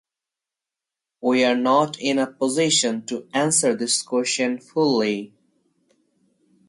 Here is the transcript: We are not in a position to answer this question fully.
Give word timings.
We 1.21 1.43
are 1.43 1.55
not 1.55 1.99
in 1.99 2.17
a 2.17 2.25
position 2.25 3.05
to 3.05 3.27
answer 3.35 3.75
this 3.75 4.01
question 4.01 4.57
fully. 4.59 5.35